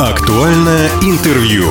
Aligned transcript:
Актуальное 0.00 0.88
интервью. 1.02 1.66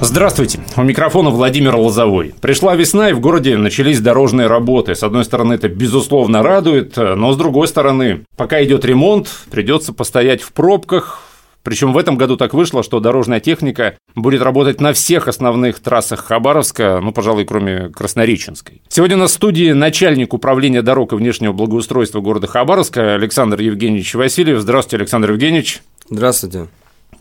Здравствуйте. 0.00 0.60
У 0.78 0.82
микрофона 0.82 1.28
Владимир 1.28 1.76
Лозовой. 1.76 2.34
Пришла 2.40 2.74
весна, 2.74 3.10
и 3.10 3.12
в 3.12 3.20
городе 3.20 3.58
начались 3.58 4.00
дорожные 4.00 4.46
работы. 4.46 4.94
С 4.94 5.02
одной 5.02 5.26
стороны, 5.26 5.52
это 5.52 5.68
безусловно 5.68 6.42
радует, 6.42 6.96
но 6.96 7.30
с 7.32 7.36
другой 7.36 7.68
стороны, 7.68 8.24
пока 8.34 8.64
идет 8.64 8.86
ремонт, 8.86 9.28
придется 9.50 9.92
постоять 9.92 10.40
в 10.40 10.54
пробках, 10.54 11.20
причем 11.64 11.94
в 11.94 11.98
этом 11.98 12.18
году 12.18 12.36
так 12.36 12.52
вышло, 12.52 12.82
что 12.82 13.00
дорожная 13.00 13.40
техника 13.40 13.96
будет 14.14 14.42
работать 14.42 14.82
на 14.82 14.92
всех 14.92 15.28
основных 15.28 15.80
трассах 15.80 16.24
Хабаровска, 16.26 17.00
ну, 17.02 17.10
пожалуй, 17.10 17.46
кроме 17.46 17.88
Краснореченской. 17.88 18.82
Сегодня 18.88 19.16
в 19.16 19.28
студии 19.28 19.72
начальник 19.72 20.34
управления 20.34 20.82
дорог 20.82 21.14
и 21.14 21.16
внешнего 21.16 21.54
благоустройства 21.54 22.20
города 22.20 22.46
Хабаровска 22.46 23.14
Александр 23.14 23.60
Евгеньевич 23.60 24.14
Васильев. 24.14 24.60
Здравствуйте, 24.60 24.98
Александр 24.98 25.32
Евгеньевич. 25.32 25.82
Здравствуйте. 26.10 26.68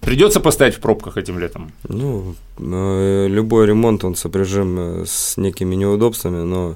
Придется 0.02 0.42
поставить 0.42 0.76
в 0.76 0.80
пробках 0.82 1.16
этим 1.16 1.40
летом? 1.40 1.72
Ну, 1.88 2.36
э, 2.60 3.28
любой 3.30 3.68
ремонт, 3.68 4.04
он 4.04 4.18
сопряжен 4.18 4.78
э, 4.78 5.06
с 5.08 5.38
некими 5.38 5.76
неудобствами, 5.76 6.44
но 6.44 6.76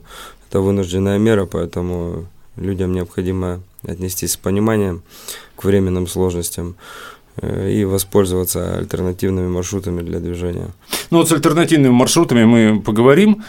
это 0.49 0.61
вынужденная 0.61 1.17
мера, 1.17 1.45
поэтому 1.45 2.27
людям 2.55 2.93
необходимо 2.93 3.61
отнестись 3.85 4.31
с 4.31 4.37
пониманием 4.37 5.03
к 5.57 5.65
временным 5.65 6.07
сложностям. 6.07 6.77
Э, 7.39 7.69
и 7.71 7.85
воспользоваться 7.85 8.77
альтернативными 8.77 9.47
маршрутами 9.47 10.01
для 10.01 10.19
движения. 10.19 10.69
Ну 11.11 11.19
вот 11.19 11.29
с 11.29 11.31
альтернативными 11.31 11.91
маршрутами 11.91 12.45
мы 12.45 12.81
поговорим, 12.81 13.43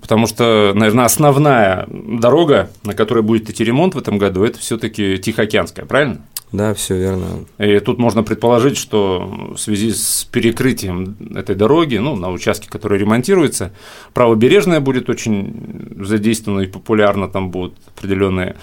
потому 0.00 0.26
что, 0.26 0.72
наверное, 0.74 1.04
основная 1.04 1.86
дорога, 1.88 2.70
на 2.82 2.94
которой 2.94 3.22
будет 3.22 3.48
идти 3.50 3.62
ремонт 3.62 3.94
в 3.94 3.98
этом 3.98 4.18
году, 4.18 4.42
это 4.42 4.58
все-таки 4.58 5.18
Тихоокеанская, 5.18 5.84
правильно? 5.84 6.22
Да, 6.50 6.74
все 6.74 6.96
верно. 6.96 7.44
И 7.58 7.78
тут 7.80 7.98
можно 7.98 8.22
предположить, 8.22 8.76
что 8.76 9.52
в 9.54 9.58
связи 9.58 9.92
с 9.92 10.26
перекрытием 10.30 11.16
этой 11.34 11.54
дороги, 11.54 11.96
ну, 11.96 12.16
на 12.16 12.30
участке, 12.30 12.68
который 12.68 12.98
ремонтируется, 12.98 13.72
правобережная 14.12 14.80
будет 14.80 15.08
очень 15.08 15.96
задействована 16.00 16.60
и 16.60 16.66
популярна, 16.66 17.28
там 17.28 17.50
будут 17.50 17.74
определенные 17.96 18.56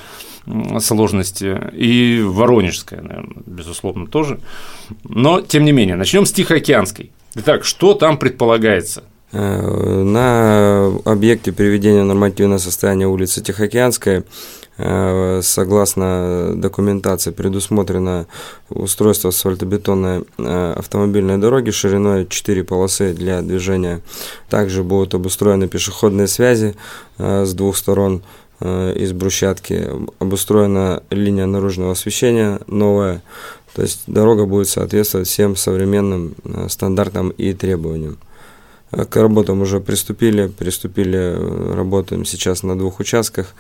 сложности, 0.80 1.58
и 1.74 2.22
Воронежская, 2.24 3.02
наверное, 3.02 3.44
безусловно, 3.46 4.08
тоже. 4.08 4.40
Но, 5.04 5.42
тем 5.42 5.66
не 5.66 5.72
менее, 5.72 5.96
начнем 5.96 6.26
с 6.26 6.32
Тихоокеанской. 6.32 7.12
Итак, 7.36 7.64
что 7.64 7.94
там 7.94 8.18
предполагается? 8.18 9.04
Э, 9.34 10.04
на 10.04 10.92
объекте 11.06 11.54
приведения 11.54 12.04
нормативного 12.04 12.58
состояния 12.58 13.08
улицы 13.08 13.42
Тихоокеанская 13.42 14.26
э, 14.78 15.40
согласно 15.42 16.54
документации 16.56 17.32
предусмотрено 17.32 18.28
устройство 18.70 19.30
асфальтобетонной 19.30 20.26
э, 20.38 20.74
автомобильной 20.78 21.38
дороги 21.38 21.72
шириной 21.72 22.28
4 22.28 22.64
полосы 22.66 23.14
для 23.14 23.42
движения. 23.42 24.02
Также 24.50 24.84
будут 24.84 25.14
обустроены 25.14 25.70
пешеходные 25.70 26.28
связи 26.28 26.76
с 27.18 27.54
двух 27.54 27.78
сторон 27.78 28.24
из 28.62 29.12
брусчатки, 29.14 29.90
обустроена 30.20 31.04
линия 31.10 31.46
наружного 31.46 31.94
освещения 31.94 32.60
новая, 32.68 33.22
то 33.74 33.82
есть 33.82 34.04
дорога 34.08 34.46
будет 34.46 34.68
соответствовать 34.68 35.28
всем 35.28 35.56
современным 35.56 36.36
э, 36.44 36.68
стандартам 36.70 37.30
и 37.30 37.54
требованиям. 37.54 38.18
Э, 38.92 39.06
к 39.06 39.16
работам 39.16 39.62
уже 39.62 39.80
приступили, 39.80 40.48
приступили, 40.48 41.38
работаем 41.74 42.26
сейчас 42.26 42.64
на 42.64 42.78
двух 42.78 43.00
участках. 43.00 43.54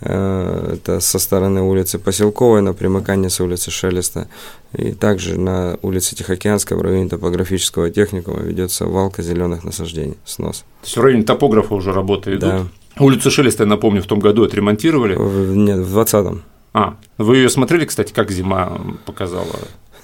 Это 0.00 1.00
со 1.00 1.18
стороны 1.18 1.60
улицы 1.60 1.98
Поселковой 1.98 2.62
на 2.62 2.72
примыкании 2.72 3.28
с 3.28 3.40
улицы 3.40 3.70
Шелеста. 3.70 4.28
И 4.72 4.92
также 4.92 5.38
на 5.38 5.76
улице 5.82 6.16
Тихоокеанской 6.16 6.76
в 6.76 6.80
районе 6.82 7.08
топографического 7.08 7.90
техникума 7.90 8.40
ведется 8.40 8.86
валка 8.86 9.22
зеленых 9.22 9.64
насаждений, 9.64 10.16
снос. 10.24 10.58
То 10.80 10.86
есть 10.86 10.96
в 10.96 11.00
районе 11.02 11.24
топографа 11.24 11.74
уже 11.74 11.92
работы 11.92 12.30
идут? 12.30 12.40
Да. 12.40 12.66
Улицу 12.98 13.30
Шелеста, 13.30 13.64
я 13.64 13.68
напомню, 13.68 14.02
в 14.02 14.06
том 14.06 14.18
году 14.20 14.44
отремонтировали. 14.44 15.14
Нет, 15.54 15.78
в 15.78 15.98
20-м. 15.98 16.42
А, 16.74 16.96
вы 17.16 17.36
ее 17.36 17.48
смотрели, 17.48 17.84
кстати, 17.84 18.12
как 18.12 18.30
зима 18.30 18.80
показала? 19.06 19.46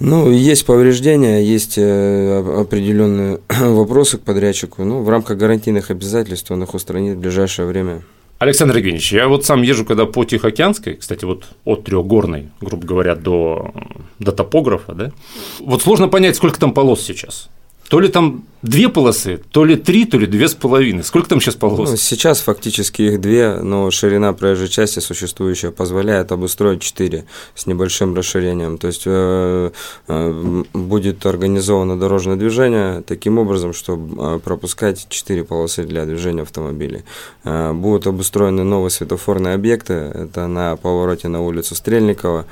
Ну, 0.01 0.31
есть 0.31 0.67
повреждения, 0.67 1.43
есть 1.43 1.79
э, 1.79 2.61
определенные 2.61 3.41
вопросы 3.49 4.19
к 4.19 4.23
подрядчику. 4.23 4.85
Ну, 4.85 5.03
в 5.03 5.09
рамках 5.09 5.39
гарантийных 5.39 5.91
обязательств 5.91 6.51
он 6.51 6.63
их 6.63 6.75
устранит 6.75 7.17
в 7.17 7.21
ближайшее 7.21 7.67
время. 7.67 8.03
Александр 8.39 8.77
Евгеньевич, 8.77 9.13
я 9.13 9.29
вот 9.29 9.45
сам 9.45 9.63
езжу, 9.63 9.85
когда 9.85 10.07
по 10.07 10.25
Тихоокеанской, 10.25 10.95
кстати, 10.95 11.25
вот 11.25 11.45
от 11.65 11.85
Трехгорной, 11.85 12.49
грубо 12.61 12.85
говоря, 12.85 13.15
до, 13.15 13.73
до 14.19 14.33
топографа, 14.33 14.93
да, 14.93 15.13
вот 15.61 15.83
сложно 15.83 16.09
понять, 16.09 16.37
сколько 16.37 16.59
там 16.59 16.75
полос 16.75 17.01
сейчас. 17.03 17.49
То 17.89 18.01
ли 18.01 18.09
там 18.09 18.45
две 18.65 18.89
полосы, 18.89 19.41
то 19.51 19.65
ли 19.65 19.77
три, 19.77 20.07
то 20.07 20.19
ли 20.19 20.27
две 20.27 20.49
с 20.49 20.55
половиной. 20.55 21.05
Сколько 21.05 21.29
там 21.29 21.41
сейчас 21.41 21.55
полос? 21.55 21.91
Ну, 21.91 21.97
сейчас 21.97 22.41
фактически 22.41 23.03
их 23.03 23.21
две, 23.21 23.57
но 23.57 23.91
ширина 23.91 24.33
проезжей 24.33 24.69
части 24.69 25.01
существующая 25.01 25.71
позволяет 25.71 26.33
обустроить 26.33 26.81
четыре 26.81 27.27
с 27.55 27.67
небольшим 27.67 28.15
расширением. 28.15 28.79
То 28.79 28.87
есть 28.87 29.03
э, 29.05 29.71
э, 30.09 30.63
будет 30.73 31.27
организовано 31.27 31.99
дорожное 31.99 32.37
движение 32.37 33.03
таким 33.03 33.39
образом, 33.39 33.75
чтобы 33.75 34.37
э, 34.37 34.39
пропускать 34.39 35.07
четыре 35.11 35.45
полосы 35.45 35.85
для 35.85 36.07
движения 36.07 36.43
автомобилей. 36.43 37.05
Э, 37.45 37.73
будут 37.73 38.07
обустроены 38.07 38.65
новые 38.65 38.91
светофорные 38.91 39.55
объекты. 39.55 39.93
Это 39.93 40.47
на 40.47 40.77
повороте 40.77 41.29
на 41.29 41.43
улицу 41.43 41.75
Стрельникова. 41.75 42.47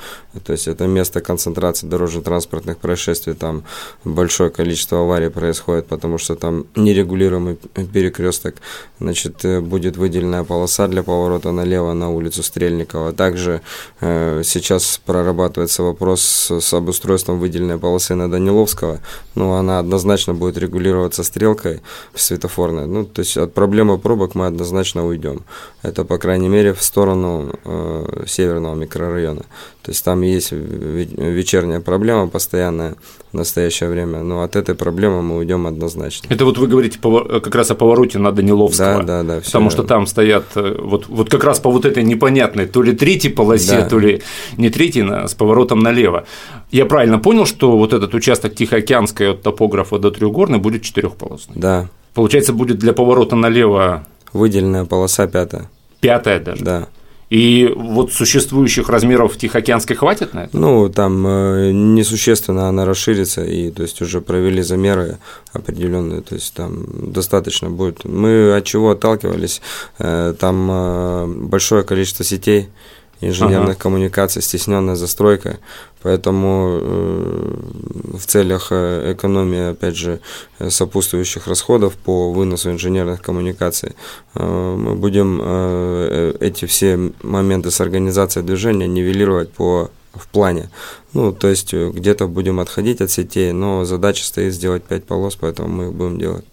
То 0.45 0.53
есть 0.53 0.69
это 0.69 0.87
место 0.87 1.23
концентрации 1.23 1.87
дорожно-транспортных 1.87 2.77
происшествий. 2.77 3.33
Там 3.33 3.65
большое 4.05 4.51
количество 4.51 5.01
аварий 5.01 5.31
происходит, 5.31 5.87
потому 5.87 6.02
что 6.19 6.37
там 6.37 6.67
нерегулируемый 6.77 7.57
перекресток, 7.93 8.57
значит, 9.01 9.45
э, 9.45 9.61
будет 9.61 9.97
выделенная 9.97 10.45
полоса 10.45 10.89
для 10.89 11.03
поворота 11.03 11.53
налево 11.53 11.93
на 11.93 12.11
улицу 12.11 12.43
Стрельникова. 12.43 13.13
Также 13.13 13.61
э, 14.01 14.43
сейчас 14.45 15.01
прорабатывается 15.05 15.83
вопрос 15.83 16.23
с, 16.23 16.61
с 16.61 16.75
обустройством 16.75 17.39
выделенной 17.39 17.79
полосы 17.79 18.15
на 18.15 18.31
Даниловского, 18.31 19.01
но 19.35 19.55
она 19.55 19.79
однозначно 19.79 20.35
будет 20.35 20.59
регулироваться 20.59 21.25
стрелкой 21.25 21.81
светофорной. 22.15 22.87
Ну, 22.87 23.05
то 23.05 23.21
есть 23.21 23.37
от 23.37 23.55
проблемы 23.55 23.99
пробок 23.99 24.35
мы 24.35 24.47
однозначно 24.47 25.07
уйдем. 25.07 25.43
Это, 25.83 26.05
по 26.05 26.19
крайней 26.19 26.49
мере, 26.49 26.73
в 26.73 26.83
сторону 26.83 27.53
э, 27.65 28.25
северного 28.27 28.75
микрорайона. 28.75 29.43
То 29.83 29.91
есть 29.91 30.05
там 30.05 30.23
есть 30.23 30.53
вечерняя 30.53 31.81
проблема 31.81 32.29
постоянная 32.29 32.95
в 33.33 33.37
настоящее 33.37 33.89
время, 33.91 34.23
но 34.23 34.43
от 34.43 34.55
этой 34.55 34.77
проблемы 34.77 35.23
мы 35.23 35.39
уйдем 35.39 35.67
однозначно. 35.67 36.29
Это 36.33 36.45
вот 36.45 36.57
вы 36.59 36.69
говорите 36.69 36.99
как 37.01 37.55
раз 37.55 37.71
о 37.73 37.75
повороте 37.75 38.19
на 38.19 38.31
Даниловского. 38.31 39.03
Да, 39.03 39.23
да, 39.23 39.37
да. 39.37 39.41
Потому 39.41 39.71
что 39.71 39.83
там 39.83 40.07
стоят 40.07 40.45
э, 40.55 40.77
вот, 40.79 41.09
вот 41.09 41.31
как 41.31 41.43
раз 41.43 41.59
по 41.59 41.71
вот 41.71 41.85
этой 41.85 42.05
непонятной, 42.05 42.67
то 42.67 42.83
ли 42.83 42.93
третьей 42.93 43.31
полосе, 43.31 43.81
да. 43.81 43.89
то 43.89 43.99
ли 43.99 44.23
не 44.57 44.71
третьей, 44.71 45.27
с 45.27 45.35
поворотом 45.35 45.81
налево. 45.81 46.27
Я 46.71 46.87
правильно 46.87 47.19
понял, 47.19 47.45
что 47.45 47.77
вот 47.77 47.93
этот 47.93 48.15
участок 48.15 48.55
Тихоокеанской 48.55 49.33
от 49.33 49.43
топографа 49.43 49.99
до 49.99 50.11
Трехгорной 50.11 50.59
будет 50.59 50.83
четырехполосный? 50.83 51.57
Да. 51.57 51.89
Получается, 52.15 52.53
будет 52.53 52.79
для 52.79 52.93
поворота 52.93 53.35
налево 53.35 54.07
выделенная 54.33 54.85
полоса 54.85 55.27
пятая. 55.27 55.69
Пятая 56.01 56.41
даже? 56.41 56.65
Да. 56.65 56.89
И 57.33 57.73
вот 57.75 58.13
существующих 58.13 58.91
размеров 58.91 59.39
Тихоокеанской 59.39 59.97
хватит 59.97 60.35
на 60.35 60.41
это? 60.41 60.55
Ну, 60.55 60.91
там 60.91 61.27
э, 61.27 61.71
несущественно 61.73 62.69
она 62.69 62.85
расширится, 62.85 63.43
и 63.43 63.71
то 63.71 63.85
есть 63.85 64.03
уже 64.03 64.21
провели 64.21 64.61
замеры 64.61 65.17
определенные, 65.55 66.21
то 66.21 66.35
есть 66.35 66.53
там 66.53 66.85
достаточно 67.11 67.71
будет. 67.71 68.05
Мы 68.05 68.55
от 68.55 68.67
чего 68.67 68.91
отталкивались? 68.91 69.63
Э, 69.99 70.35
там 70.39 70.69
э, 70.71 71.27
большое 71.27 71.85
количество 71.85 72.23
сетей, 72.23 72.69
инженерных 73.23 73.77
ага. 73.77 73.79
коммуникаций, 73.79 74.43
стесненная 74.43 74.97
застройка, 74.97 75.59
поэтому 76.03 76.79
э, 76.81 77.55
в 78.19 78.27
целях 78.27 78.69
э, 78.71 79.13
экономии, 79.13 79.71
опять 79.71 79.97
же, 79.97 80.21
сопутствующих 80.69 81.47
расходов 81.47 81.95
по 81.95 82.33
выносу 82.33 82.71
инженерных 82.71 83.23
коммуникаций 83.23 83.93
э, 84.35 84.77
мы 84.77 84.95
будем 84.95 85.41
эти 86.41 86.67
все 86.67 87.13
моменты 87.23 87.71
с 87.71 87.81
организацией 87.81 88.45
движения 88.45 88.89
нивелировать 88.89 89.53
по 89.53 89.91
в 90.15 90.29
плане. 90.29 90.69
Ну, 91.15 91.33
то 91.33 91.49
есть 91.49 91.73
где-то 91.73 92.27
будем 92.27 92.61
отходить 92.61 93.01
от 93.01 93.11
сетей, 93.11 93.53
но 93.53 93.87
задача 93.87 94.25
стоит 94.25 94.53
сделать 94.53 94.85
5 94.85 95.05
полос, 95.05 95.37
поэтому 95.37 95.69
мы 95.69 95.85
их 95.85 95.95
будем 95.95 96.19
делать. 96.19 96.45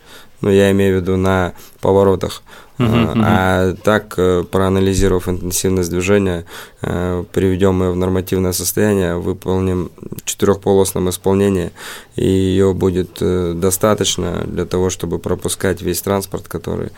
Ну, 0.42 0.50
я 0.50 0.72
имею 0.72 0.98
в 0.98 1.02
виду 1.02 1.18
на 1.18 1.54
поворотах. 1.82 2.42
Uh-huh, 2.80 3.12
а 3.26 3.76
так, 3.84 4.14
э, 4.16 4.46
проанализировав 4.50 5.28
интенсивность 5.28 5.90
движения, 5.90 6.46
э, 6.82 7.26
приведем 7.34 7.84
ее 7.84 7.92
в 7.92 7.98
нормативное 7.98 8.54
состояние, 8.54 9.18
выполним 9.18 9.92
четырехполосном 10.24 11.10
исполнении, 11.10 11.72
и 12.16 12.26
ее 12.26 12.74
будет 12.74 13.18
э, 13.20 13.54
достаточно 13.54 14.46
для 14.46 14.66
того, 14.66 14.90
чтобы 14.90 15.20
пропускать 15.20 15.82
весь 15.82 16.02
транспорт, 16.02 16.48
который 16.48 16.92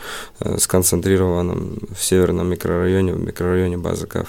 сконцентрирован 0.58 1.78
в 1.98 2.04
северном 2.04 2.48
микрорайоне, 2.48 3.14
в 3.14 3.20
микрорайоне 3.20 3.76
базы 3.76 4.06
КАФ. 4.06 4.28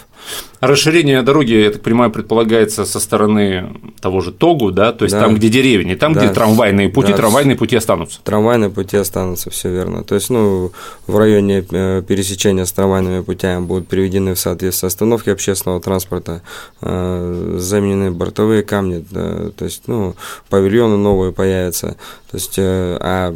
Расширение 0.66 1.22
дороги, 1.24 1.54
я 1.54 1.72
так 1.72 1.82
понимаю, 1.82 2.10
предполагается 2.10 2.86
со 2.86 3.00
стороны 3.02 3.74
того 4.00 4.22
же 4.22 4.32
Тогу, 4.32 4.72
да, 4.72 4.94
то 4.94 5.04
есть 5.04 5.14
да. 5.14 5.22
там, 5.22 5.36
где 5.36 5.50
деревни, 5.50 5.96
там, 5.96 6.14
да. 6.14 6.22
где 6.22 6.34
трамвайные 6.34 6.88
пути, 6.88 7.12
да. 7.12 7.18
трамвайные 7.18 7.58
пути 7.58 7.76
останутся. 7.76 8.22
Трамвайные 8.24 8.70
пути 8.70 8.96
останутся, 8.96 9.50
все 9.50 9.70
верно. 9.70 10.04
То 10.06 10.16
есть, 10.16 10.30
ну, 10.30 10.72
в 11.06 11.18
районе 11.18 11.66
э, 11.70 12.02
пересечения 12.08 12.64
с 12.64 12.72
трамвайными 12.72 13.22
путями 13.24 13.66
будут 13.66 13.90
приведены 13.90 14.36
в 14.36 14.40
соответствие 14.40 14.88
остановки 14.88 15.30
общественного 15.30 15.82
транспорта, 15.82 16.42
э, 16.82 17.58
заменены 17.60 18.12
бортовые 18.12 18.64
камни, 18.64 19.04
то 19.12 19.66
есть, 19.66 19.84
ну, 19.88 20.16
павильоны 20.50 20.96
новые 20.96 21.34
появятся, 21.34 21.98
то 22.32 22.38
есть, 22.38 22.56
э, 22.58 22.98
а 23.00 23.36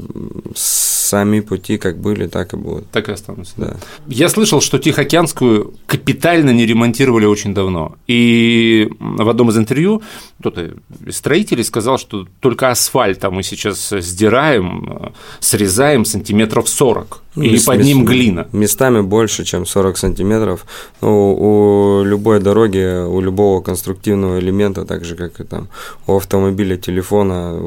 сами 0.56 1.40
пути 1.40 1.78
как 1.78 1.98
были, 1.98 2.28
так 2.28 2.54
и 2.54 2.58
будут. 2.58 2.90
Так 2.92 3.10
и 3.10 3.12
останутся. 3.12 3.54
Да. 3.58 3.78
Я 4.08 4.30
слышал, 4.30 4.62
что 4.62 4.78
Тихоокеанскую 4.78 5.74
капитально 5.86 6.50
не 6.50 6.66
ремонтировали 6.66 7.17
очень 7.26 7.54
давно. 7.54 7.96
И 8.08 8.90
в 9.00 9.30
одном 9.30 9.50
из 9.50 9.58
интервью 9.58 10.02
кто-то 10.40 10.76
из 11.06 11.18
строителей 11.18 11.64
сказал, 11.64 11.98
что 11.98 12.28
только 12.40 12.70
асфальт 12.70 13.24
мы 13.32 13.44
сейчас 13.44 13.90
сдираем, 13.90 15.14
срезаем 15.40 16.06
сантиметров 16.06 16.70
40, 16.70 17.24
ну, 17.36 17.44
и 17.44 17.60
под 17.66 17.84
ним 17.84 18.06
глина. 18.06 18.48
Местами 18.52 19.02
больше, 19.02 19.44
чем 19.44 19.66
40 19.66 19.98
сантиметров. 19.98 20.66
Ну, 21.02 21.34
у 21.34 22.04
любой 22.04 22.40
дороги, 22.40 23.06
у 23.06 23.22
любого 23.22 23.62
конструктивного 23.62 24.40
элемента, 24.40 24.86
так 24.86 25.06
же, 25.06 25.16
как 25.16 25.40
и 25.40 25.44
там 25.44 25.68
у 26.06 26.16
автомобиля, 26.18 26.78
телефона, 26.78 27.60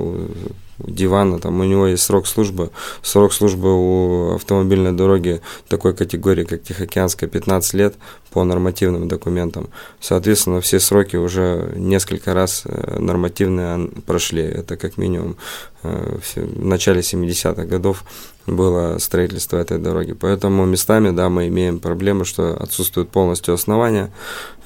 дивана, 0.86 1.38
там 1.38 1.60
у 1.60 1.64
него 1.64 1.86
есть 1.86 2.02
срок 2.02 2.26
службы. 2.26 2.70
Срок 3.02 3.32
службы 3.32 3.68
у 3.72 4.34
автомобильной 4.34 4.92
дороги 4.92 5.40
такой 5.68 5.94
категории, 5.94 6.44
как 6.44 6.62
Тихоокеанская, 6.62 7.28
15 7.28 7.74
лет 7.74 7.94
по 8.30 8.44
нормативным 8.44 9.08
документам. 9.08 9.68
Соответственно, 10.00 10.60
все 10.60 10.80
сроки 10.80 11.16
уже 11.16 11.72
несколько 11.76 12.34
раз 12.34 12.62
э, 12.64 12.98
нормативные 12.98 13.88
прошли. 14.06 14.42
Это 14.42 14.76
как 14.76 14.96
минимум 14.96 15.36
в 15.82 16.64
начале 16.64 17.00
70-х 17.00 17.64
годов 17.64 18.04
было 18.46 18.98
строительство 18.98 19.56
этой 19.58 19.78
дороги. 19.78 20.12
Поэтому 20.12 20.64
местами, 20.66 21.10
да, 21.10 21.28
мы 21.28 21.48
имеем 21.48 21.78
проблемы, 21.78 22.24
что 22.24 22.56
отсутствует 22.60 23.10
полностью 23.10 23.54
основание. 23.54 24.10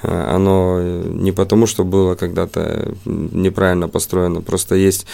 Э, 0.03 0.35
оно 0.35 0.81
не 0.83 1.33
потому, 1.33 1.67
что 1.67 1.85
было 1.85 2.15
когда-то 2.15 2.95
неправильно 3.05 3.89
построено, 3.89 4.41
просто 4.41 4.75
есть 4.75 5.07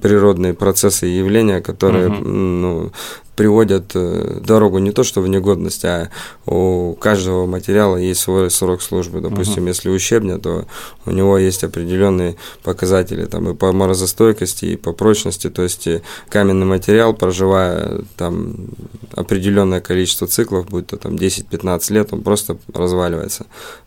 природные 0.00 0.54
процессы 0.54 1.08
и 1.08 1.18
явления, 1.18 1.60
которые 1.60 2.08
угу. 2.08 2.28
ну, 2.28 2.92
приводят 3.40 3.92
э, 3.94 4.40
дорогу 4.44 4.80
не 4.80 4.92
то 4.92 5.02
что 5.02 5.22
в 5.22 5.26
негодность, 5.26 5.86
а 5.86 6.10
у 6.44 6.92
каждого 6.92 7.46
материала 7.46 7.96
есть 7.96 8.20
свой 8.20 8.50
срок 8.50 8.82
службы. 8.82 9.22
Допустим, 9.22 9.64
uh-huh. 9.64 9.68
если 9.68 9.88
ущебня, 9.88 10.38
то 10.38 10.66
у 11.06 11.10
него 11.10 11.38
есть 11.38 11.64
определенные 11.64 12.36
показатели 12.62 13.24
там 13.24 13.48
и 13.48 13.54
по 13.54 13.72
морозостойкости, 13.72 14.66
и 14.66 14.76
по 14.76 14.92
прочности. 14.92 15.48
То 15.48 15.62
есть 15.62 15.86
э, 15.86 16.02
каменный 16.28 16.66
материал, 16.66 17.14
проживая 17.14 18.02
там 18.18 18.56
определенное 19.16 19.80
количество 19.80 20.26
циклов, 20.26 20.66
будь 20.66 20.88
то 20.88 20.98
там 20.98 21.14
10-15 21.14 21.94
лет, 21.94 22.12
он 22.12 22.20
просто 22.20 22.58
разваливается. 22.74 23.46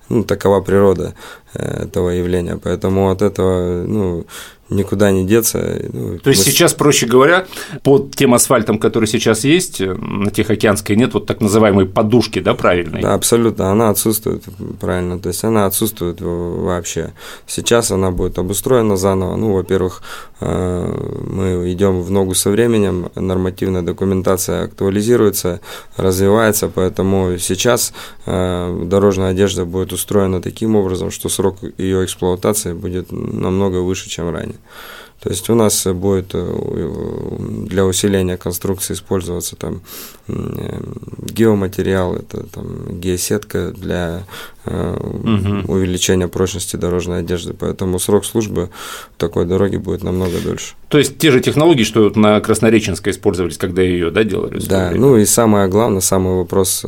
Ну, 0.09 0.23
такова 0.23 0.61
природа 0.61 1.13
э, 1.53 1.83
этого 1.83 2.09
явления. 2.09 2.57
Поэтому 2.57 3.11
от 3.11 3.21
этого, 3.21 3.83
ну, 3.85 4.25
никуда 4.69 5.11
не 5.11 5.25
деться. 5.25 5.81
Ну, 5.91 6.19
То 6.19 6.29
есть 6.29 6.45
мы... 6.45 6.51
сейчас, 6.51 6.73
проще 6.73 7.05
говоря, 7.05 7.45
под 7.83 8.15
тем 8.15 8.33
асфальтом, 8.33 8.79
который 8.79 9.05
сейчас 9.05 9.43
есть, 9.43 9.81
э, 9.81 9.93
на 9.93 10.31
Тихоокеанской 10.31 10.95
нет 10.95 11.13
вот 11.13 11.25
так 11.25 11.41
называемой 11.41 11.85
подушки, 11.85 12.39
да, 12.39 12.53
правильной? 12.53 13.01
Да, 13.01 13.13
абсолютно, 13.13 13.71
она 13.71 13.89
отсутствует, 13.89 14.43
правильно, 14.79 15.19
то 15.19 15.29
есть 15.29 15.43
она 15.43 15.65
отсутствует 15.65 16.17
вообще. 16.21 17.13
Сейчас 17.47 17.91
она 17.91 18.11
будет 18.11 18.37
обустроена 18.37 18.97
заново, 18.97 19.35
ну, 19.35 19.53
во-первых, 19.53 20.01
э, 20.39 21.19
мы 21.27 21.71
идем 21.71 22.01
в 22.01 22.11
ногу 22.11 22.33
со 22.33 22.49
временем, 22.49 23.11
нормативная 23.15 23.81
документация 23.81 24.63
актуализируется, 24.63 25.59
развивается, 25.97 26.69
поэтому 26.73 27.37
сейчас 27.37 27.93
э, 28.25 28.83
дорожная 28.85 29.31
одежда 29.31 29.65
будет 29.65 29.93
устроена 29.93 30.41
таким 30.41 30.75
образом, 30.75 31.11
что 31.11 31.29
срок 31.29 31.57
ее 31.77 32.03
эксплуатации 32.05 32.73
будет 32.73 33.11
намного 33.11 33.77
выше, 33.77 34.09
чем 34.09 34.29
ранее. 34.29 34.52
То 35.19 35.29
есть 35.29 35.49
у 35.49 35.55
нас 35.55 35.87
будет 35.87 36.31
э, 36.33 37.35
для 37.67 37.85
усиления 37.85 38.35
конструкции 38.35 38.93
использоваться 38.93 39.55
там 39.55 39.81
э, 40.27 40.81
геоматериал, 41.19 42.15
это 42.15 42.43
там 42.43 42.99
геосетка 42.99 43.71
для 43.71 44.23
угу. 44.65 45.71
увеличения 45.71 46.27
прочности 46.27 46.75
дорожной 46.75 47.19
одежды. 47.19 47.53
Поэтому 47.53 47.99
срок 47.99 48.25
службы 48.25 48.69
такой 49.17 49.45
дороги 49.45 49.77
будет 49.77 50.03
намного 50.03 50.39
дольше. 50.39 50.73
То 50.89 50.97
есть 50.97 51.17
те 51.17 51.31
же 51.31 51.39
технологии, 51.39 51.83
что 51.83 52.03
вот 52.03 52.15
на 52.15 52.39
Краснореченской 52.39 53.11
использовались, 53.11 53.57
когда 53.57 53.81
ее 53.81 54.11
да, 54.11 54.23
делали? 54.23 54.59
Да, 54.59 54.91
ну 54.93 55.17
и 55.17 55.25
самое 55.25 55.67
главное, 55.67 56.01
самый 56.01 56.35
вопрос 56.37 56.85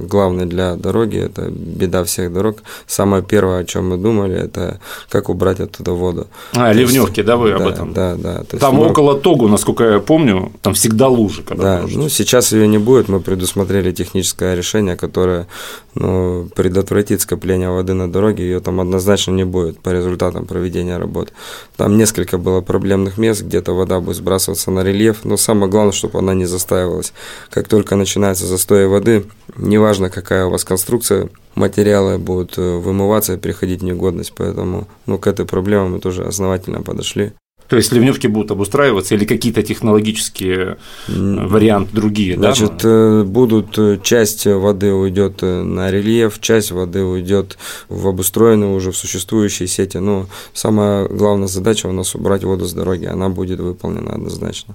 главный 0.00 0.46
для 0.46 0.76
дороги, 0.76 1.18
это 1.18 1.50
беда 1.50 2.04
всех 2.04 2.32
дорог. 2.32 2.58
Самое 2.86 3.22
первое, 3.22 3.60
о 3.60 3.64
чем 3.64 3.88
мы 3.88 3.96
думали, 3.96 4.36
это 4.36 4.80
как 5.08 5.28
убрать 5.28 5.60
оттуда 5.60 5.92
воду. 5.92 6.26
А, 6.52 6.72
То 6.72 6.78
ливневки, 6.78 7.20
есть, 7.20 7.26
да, 7.26 7.36
вы 7.36 7.50
да, 7.50 7.56
об 7.56 7.66
этом? 7.66 7.92
Да, 7.92 8.14
да. 8.16 8.44
То 8.44 8.58
там 8.58 8.76
мы... 8.76 8.90
около 8.90 9.18
Тогу, 9.18 9.48
насколько 9.48 9.84
я 9.84 9.98
помню, 9.98 10.52
там 10.62 10.74
всегда 10.74 11.08
лужи. 11.08 11.42
Когда 11.42 11.80
да, 11.80 11.86
ну 11.88 12.08
сейчас 12.08 12.52
ее 12.52 12.68
не 12.68 12.78
будет, 12.78 13.08
мы 13.08 13.20
предусмотрели 13.20 13.90
техническое 13.90 14.54
решение, 14.54 14.96
которое 14.96 15.46
ну, 15.94 16.48
предотвратит 16.54 17.15
скопление 17.22 17.70
воды 17.70 17.94
на 17.94 18.10
дороге, 18.10 18.44
ее 18.44 18.60
там 18.60 18.80
однозначно 18.80 19.32
не 19.32 19.44
будет 19.44 19.80
по 19.80 19.90
результатам 19.90 20.46
проведения 20.46 20.98
работ. 20.98 21.32
Там 21.76 21.96
несколько 21.96 22.38
было 22.38 22.60
проблемных 22.60 23.18
мест, 23.18 23.42
где-то 23.42 23.72
вода 23.72 24.00
будет 24.00 24.16
сбрасываться 24.16 24.70
на 24.70 24.82
рельеф, 24.82 25.24
но 25.24 25.36
самое 25.36 25.70
главное, 25.70 25.92
чтобы 25.92 26.18
она 26.18 26.34
не 26.34 26.46
застаивалась. 26.46 27.12
Как 27.50 27.68
только 27.68 27.96
начинается 27.96 28.46
застой 28.46 28.86
воды, 28.86 29.24
неважно 29.56 30.10
какая 30.10 30.46
у 30.46 30.50
вас 30.50 30.64
конструкция, 30.64 31.28
материалы 31.54 32.18
будут 32.18 32.58
э, 32.58 32.76
вымываться 32.76 33.34
и 33.34 33.38
переходить 33.38 33.80
в 33.80 33.84
негодность, 33.84 34.32
поэтому 34.36 34.88
ну, 35.06 35.18
к 35.18 35.26
этой 35.26 35.46
проблеме 35.46 35.84
мы 35.84 36.00
тоже 36.00 36.24
основательно 36.24 36.82
подошли. 36.82 37.32
То 37.68 37.76
есть 37.76 37.92
ливневки 37.92 38.26
будут 38.26 38.50
обустраиваться 38.50 39.14
или 39.14 39.24
какие-то 39.24 39.62
технологические 39.62 40.78
варианты 41.08 41.94
другие? 41.94 42.36
Значит, 42.36 42.78
да? 42.82 42.88
Э, 42.88 43.24
будут 43.24 43.78
э, 43.78 43.98
часть 44.02 44.46
воды 44.46 44.92
уйдет 44.92 45.38
э, 45.42 45.62
на 45.62 45.90
рельеф, 45.90 46.40
часть 46.40 46.70
воды 46.70 47.02
уйдет 47.02 47.58
в 47.88 48.06
обустроенную 48.06 48.74
уже 48.74 48.92
в 48.92 48.96
существующие 48.96 49.68
сети. 49.68 49.98
Но 49.98 50.26
самая 50.52 51.08
главная 51.08 51.48
задача 51.48 51.86
у 51.86 51.92
нас 51.92 52.14
убрать 52.14 52.44
воду 52.44 52.66
с 52.66 52.72
дороги, 52.72 53.06
она 53.06 53.28
будет 53.28 53.60
выполнена 53.60 54.14
однозначно. 54.14 54.74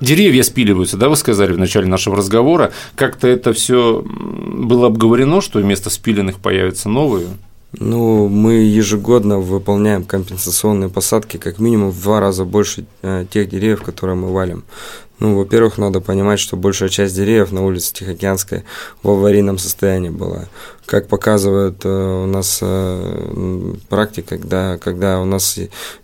Деревья 0.00 0.42
спиливаются, 0.42 0.96
да, 0.96 1.08
вы 1.08 1.16
сказали 1.16 1.52
в 1.52 1.58
начале 1.58 1.86
нашего 1.86 2.16
разговора. 2.16 2.72
Как-то 2.96 3.28
это 3.28 3.52
все 3.52 4.04
было 4.04 4.88
обговорено, 4.88 5.40
что 5.40 5.60
вместо 5.60 5.90
спиленных 5.90 6.38
появятся 6.38 6.88
новые? 6.88 7.28
Ну, 7.72 8.28
мы 8.28 8.54
ежегодно 8.54 9.38
выполняем 9.38 10.04
компенсационные 10.04 10.90
посадки 10.90 11.36
как 11.36 11.60
минимум 11.60 11.90
в 11.90 12.02
два 12.02 12.18
раза 12.18 12.44
больше 12.44 12.84
э, 13.02 13.26
тех 13.30 13.48
деревьев, 13.48 13.82
которые 13.82 14.16
мы 14.16 14.32
валим. 14.32 14.64
Ну, 15.20 15.36
во-первых, 15.36 15.78
надо 15.78 16.00
понимать, 16.00 16.40
что 16.40 16.56
большая 16.56 16.88
часть 16.88 17.14
деревьев 17.14 17.52
на 17.52 17.64
улице 17.64 17.92
Тихоокеанской 17.92 18.64
в 19.02 19.10
аварийном 19.10 19.58
состоянии 19.58 20.08
была. 20.08 20.48
Как 20.86 21.06
показывает 21.06 21.84
э, 21.84 22.22
у 22.24 22.26
нас 22.26 22.58
э, 22.62 23.74
практика, 23.88 24.38
когда, 24.38 24.76
когда 24.78 25.20
у 25.20 25.24
нас 25.24 25.56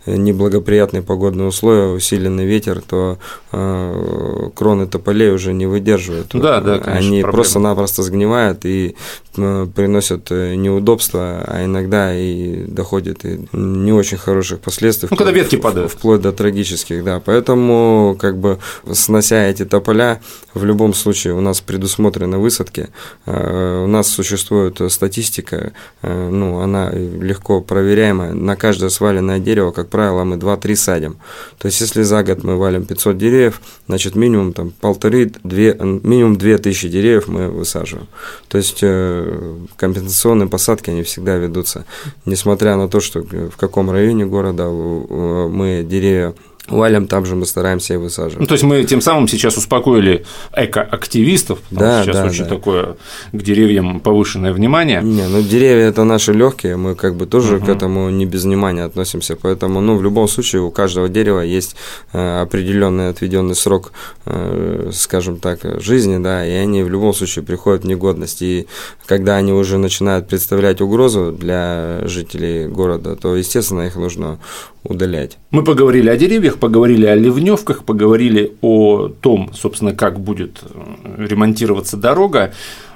неблагоприятные 0.05 1.03
погодные 1.03 1.47
условия, 1.47 1.91
усиленный 1.91 2.45
ветер, 2.45 2.81
то 2.81 3.17
э, 3.51 4.49
кроны 4.55 4.87
тополей 4.87 5.31
уже 5.31 5.51
не 5.51 5.65
выдерживают. 5.65 6.27
Да, 6.31 6.61
да, 6.61 6.77
конечно, 6.77 7.09
Они 7.09 7.21
просто-напросто 7.21 8.03
сгнивают 8.03 8.65
и 8.65 8.95
приносят 9.35 10.31
неудобства, 10.31 11.43
а 11.45 11.65
иногда 11.65 12.15
и 12.15 12.63
доходят 12.65 13.23
и 13.23 13.47
не 13.51 13.91
очень 13.91 14.17
хороших 14.17 14.61
последствий. 14.61 15.09
Ну, 15.11 15.17
когда 15.17 15.31
ветки 15.31 15.57
падают. 15.57 15.91
Вплоть 15.91 16.21
до 16.21 16.31
трагических, 16.31 17.03
да. 17.03 17.21
Поэтому 17.23 18.15
как 18.19 18.37
бы 18.37 18.57
с 18.89 19.06
снося 19.07 19.45
эти 19.45 19.65
тополя, 19.65 20.19
в 20.53 20.65
любом 20.65 20.93
случае 20.93 21.33
у 21.33 21.41
нас 21.41 21.61
предусмотрены 21.61 22.37
высадки, 22.37 22.89
э, 23.25 23.83
у 23.83 23.87
нас 23.87 24.07
существует 24.07 24.81
статистика, 24.91 25.71
э, 26.01 26.29
ну, 26.29 26.59
она 26.59 26.91
легко 26.91 27.61
проверяемая. 27.61 28.33
На 28.33 28.55
каждое 28.55 28.89
сваленное 28.89 29.39
дерево, 29.39 29.71
как 29.71 29.87
правило, 29.89 30.23
мы 30.25 30.35
2-3 30.35 30.75
садим. 30.75 31.17
То 31.57 31.67
есть, 31.67 31.81
если 31.81 32.03
за 32.03 32.23
год 32.23 32.43
мы 32.43 32.57
валим 32.57 32.85
500 32.85 33.17
деревьев, 33.17 33.61
значит, 33.87 34.15
минимум 34.15 34.51
там 34.53 34.71
полторы, 34.71 35.31
две, 35.43 35.73
минимум 35.73 36.35
2000 36.35 36.89
деревьев 36.89 37.27
мы 37.27 37.49
высаживаем. 37.49 38.07
То 38.49 38.57
есть, 38.57 38.79
э, 38.81 39.57
компенсационные 39.77 40.49
посадки, 40.49 40.89
они 40.89 41.03
всегда 41.03 41.37
ведутся. 41.37 41.85
Несмотря 42.25 42.75
на 42.75 42.89
то, 42.89 42.99
что 42.99 43.21
в 43.21 43.55
каком 43.57 43.89
районе 43.89 44.25
города 44.25 44.67
мы 44.67 45.85
деревья 45.87 46.33
валим, 46.67 47.07
там 47.07 47.25
же 47.25 47.35
мы 47.35 47.45
стараемся 47.45 47.93
и 47.93 47.97
высаживать. 47.97 48.39
Ну, 48.39 48.45
то 48.45 48.53
есть 48.53 48.63
мы 48.63 48.83
тем 48.83 49.01
самым 49.01 49.27
сейчас 49.27 49.57
успокоили 49.57 50.25
экоактивистов, 50.55 51.59
да, 51.71 52.03
сейчас 52.03 52.17
да, 52.17 52.25
очень 52.25 52.43
да. 52.43 52.49
такое 52.49 52.97
к 53.31 53.41
деревьям 53.41 53.99
повышенное 53.99 54.53
внимание. 54.53 55.01
Не, 55.01 55.27
ну 55.27 55.41
деревья 55.41 55.85
это 55.85 56.03
наши 56.03 56.33
легкие, 56.33 56.77
мы 56.77 56.95
как 56.95 57.15
бы 57.15 57.25
тоже 57.25 57.57
угу. 57.57 57.65
к 57.65 57.69
этому 57.69 58.09
не 58.09 58.25
без 58.25 58.43
внимания 58.43 58.83
относимся, 58.83 59.35
поэтому, 59.35 59.81
ну, 59.81 59.97
в 59.97 60.03
любом 60.03 60.27
случае 60.27 60.61
у 60.61 60.71
каждого 60.71 61.09
дерева 61.09 61.41
есть 61.41 61.75
э, 62.13 62.41
определенный 62.41 63.09
отведенный 63.09 63.55
срок, 63.55 63.91
э, 64.25 64.91
скажем 64.93 65.39
так, 65.39 65.59
жизни, 65.81 66.17
да, 66.17 66.45
и 66.45 66.51
они 66.51 66.83
в 66.83 66.89
любом 66.89 67.13
случае 67.13 67.45
приходят 67.45 67.83
в 67.83 67.87
негодность, 67.87 68.41
и 68.41 68.67
когда 69.05 69.37
они 69.37 69.53
уже 69.53 69.77
начинают 69.77 70.27
представлять 70.27 70.81
угрозу 70.81 71.31
для 71.31 72.01
жителей 72.03 72.67
города, 72.67 73.15
то, 73.15 73.35
естественно, 73.35 73.81
их 73.81 73.95
нужно 73.95 74.39
удалять. 74.87 75.37
Мы 75.51 75.63
поговорили 75.63 76.09
о 76.09 76.17
деревьях, 76.17 76.57
поговорили 76.57 77.05
о 77.05 77.15
ливневках, 77.15 77.83
поговорили 77.83 78.53
о 78.61 79.09
том, 79.09 79.51
собственно, 79.53 79.93
как 79.93 80.19
будет 80.19 80.61
э, 80.63 81.25
ремонтироваться 81.27 81.97
дорога. 81.97 82.53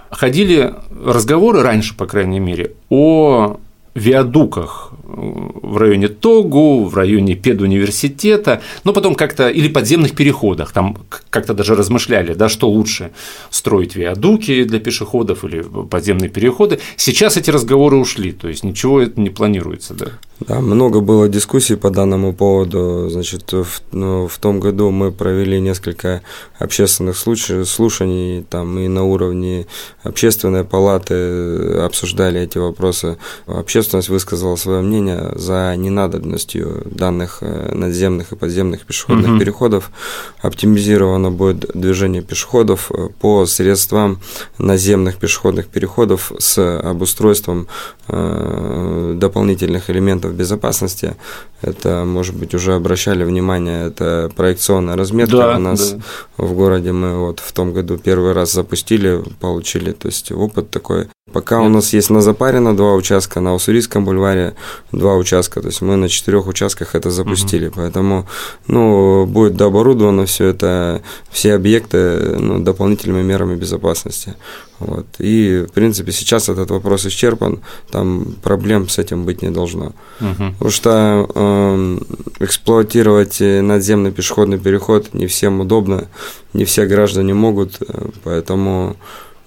Ходили 0.09 0.73
разговоры 1.05 1.61
раньше, 1.61 1.95
по 1.95 2.05
крайней 2.05 2.39
мере, 2.39 2.73
о 2.89 3.57
виадуках 3.95 4.93
в 5.03 5.77
районе 5.77 6.07
Тогу, 6.07 6.85
в 6.85 6.95
районе 6.95 7.35
педуниверситета, 7.35 8.61
но 8.83 8.93
потом 8.93 9.15
как-то 9.15 9.49
или 9.49 9.67
подземных 9.67 10.15
переходах, 10.15 10.71
там 10.71 10.97
как-то 11.29 11.53
даже 11.53 11.75
размышляли, 11.75 12.33
да, 12.33 12.49
что 12.49 12.69
лучше 12.69 13.11
строить 13.49 13.95
виадуки 13.95 14.63
для 14.63 14.79
пешеходов 14.79 15.43
или 15.43 15.61
подземные 15.61 16.29
переходы. 16.29 16.79
Сейчас 16.95 17.37
эти 17.37 17.49
разговоры 17.49 17.97
ушли, 17.97 18.31
то 18.31 18.47
есть 18.47 18.63
ничего 18.63 19.03
не 19.03 19.29
планируется, 19.29 19.93
да. 19.93 20.07
Да, 20.47 20.59
много 20.59 21.01
было 21.01 21.29
дискуссий 21.29 21.75
по 21.75 21.91
данному 21.91 22.33
поводу. 22.33 23.09
Значит, 23.09 23.53
в, 23.53 23.81
ну, 23.91 24.27
в 24.27 24.37
том 24.39 24.59
году 24.59 24.89
мы 24.89 25.11
провели 25.11 25.59
несколько 25.59 26.21
общественных 26.57 27.15
случаев, 27.15 27.69
слушаний, 27.69 28.43
там 28.49 28.79
и 28.79 28.87
на 28.87 29.03
уровне 29.03 29.67
общественной 30.03 30.63
палаты 30.63 31.79
обсуждали 31.83 32.41
эти 32.41 32.57
вопросы. 32.57 33.17
Общественность 33.45 34.09
высказала 34.09 34.55
свое 34.55 34.81
мнение 34.81 34.90
за 35.35 35.75
ненадобностью 35.75 36.83
данных 36.85 37.37
э, 37.41 37.73
надземных 37.73 38.31
и 38.31 38.35
подземных 38.35 38.85
пешеходных 38.85 39.31
угу. 39.31 39.39
переходов. 39.39 39.91
Оптимизировано 40.41 41.31
будет 41.31 41.65
движение 41.73 42.21
пешеходов 42.21 42.91
э, 42.91 43.09
по 43.19 43.45
средствам 43.45 44.19
наземных 44.57 45.17
пешеходных 45.17 45.67
переходов 45.67 46.31
с 46.37 46.79
обустройством 46.79 47.67
э, 48.07 49.15
дополнительных 49.15 49.89
элементов 49.89 50.33
безопасности. 50.33 51.15
Это, 51.61 52.03
может 52.05 52.35
быть, 52.35 52.53
уже 52.53 52.73
обращали 52.73 53.23
внимание, 53.23 53.87
это 53.87 54.31
проекционная 54.35 54.95
разметка 54.95 55.37
да, 55.37 55.55
у 55.57 55.59
нас 55.59 55.91
да. 55.91 56.01
в 56.37 56.53
городе. 56.53 56.91
Мы 56.91 57.19
вот 57.19 57.39
в 57.39 57.51
том 57.53 57.73
году 57.73 57.97
первый 57.97 58.33
раз 58.33 58.51
запустили, 58.51 59.23
получили, 59.39 59.91
то 59.91 60.07
есть 60.07 60.31
опыт 60.31 60.69
такой. 60.69 61.07
Пока 61.31 61.59
Нет. 61.59 61.67
у 61.67 61.69
нас 61.69 61.93
есть 61.93 62.09
на 62.09 62.21
Запарина 62.21 62.75
два 62.75 62.95
участка, 62.95 63.41
на 63.41 63.53
Уссурийском 63.53 64.05
бульваре 64.05 64.55
два 64.91 65.15
участка, 65.15 65.61
то 65.61 65.67
есть 65.67 65.81
мы 65.81 65.95
на 65.95 66.09
четырех 66.09 66.47
участках 66.47 66.95
это 66.95 67.11
запустили, 67.11 67.67
угу. 67.67 67.75
поэтому, 67.77 68.27
ну, 68.67 69.27
будет 69.27 69.55
дооборудовано 69.55 70.25
все 70.25 70.47
это, 70.47 71.03
все 71.29 71.53
объекты 71.53 72.37
ну, 72.39 72.59
дополнительными 72.59 73.21
мерами 73.21 73.55
безопасности. 73.55 74.33
Вот. 74.79 75.05
И, 75.19 75.67
в 75.69 75.73
принципе, 75.73 76.11
сейчас 76.11 76.49
этот 76.49 76.71
вопрос 76.71 77.05
исчерпан, 77.05 77.61
там 77.91 78.35
проблем 78.41 78.89
с 78.89 78.97
этим 78.97 79.23
быть 79.23 79.43
не 79.43 79.51
должно. 79.51 79.93
Угу. 80.21 80.53
Потому 80.53 80.71
что 80.71 81.29
э, 81.35 81.99
эксплуатировать 82.39 83.37
надземный 83.39 84.11
пешеходный 84.11 84.57
переход 84.57 85.13
не 85.13 85.27
всем 85.27 85.59
удобно, 85.59 86.07
не 86.53 86.65
все 86.65 86.87
граждане 86.87 87.35
могут, 87.35 87.77
э, 87.79 88.09
поэтому 88.23 88.97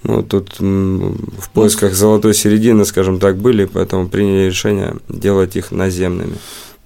ну, 0.07 0.23
тут 0.23 0.59
в 0.59 1.49
поисках 1.53 1.93
золотой 1.93 2.33
середины, 2.33 2.85
скажем 2.85 3.19
так, 3.19 3.37
были, 3.37 3.65
поэтому 3.65 4.07
приняли 4.07 4.47
решение 4.47 4.95
делать 5.09 5.55
их 5.55 5.71
наземными. 5.71 6.35